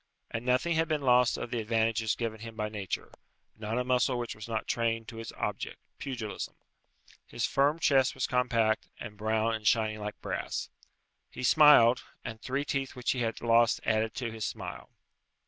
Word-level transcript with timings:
And 0.31 0.43
nothing 0.43 0.73
had 0.77 0.87
been 0.87 1.03
lost 1.03 1.37
of 1.37 1.51
the 1.51 1.59
advantages 1.59 2.15
given 2.15 2.39
him 2.39 2.55
by 2.55 2.69
nature; 2.69 3.11
not 3.55 3.77
a 3.77 3.83
muscle 3.83 4.17
which 4.17 4.33
was 4.33 4.47
not 4.47 4.65
trained 4.67 5.07
to 5.09 5.19
its 5.19 5.31
object, 5.33 5.77
pugilism. 5.99 6.55
His 7.27 7.45
firm 7.45 7.77
chest 7.77 8.15
was 8.15 8.25
compact, 8.25 8.87
and 8.99 9.15
brown 9.15 9.53
and 9.53 9.67
shining 9.67 9.99
like 9.99 10.19
brass. 10.19 10.71
He 11.29 11.43
smiled, 11.43 12.03
and 12.25 12.41
three 12.41 12.65
teeth 12.65 12.95
which 12.95 13.11
he 13.11 13.19
had 13.19 13.41
lost 13.41 13.79
added 13.85 14.15
to 14.15 14.31
his 14.31 14.43
smile. 14.43 14.89